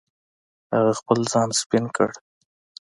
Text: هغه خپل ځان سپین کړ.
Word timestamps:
هغه 0.75 0.93
خپل 0.99 1.19
ځان 1.31 1.49
سپین 1.61 1.85
کړ. 1.95 2.09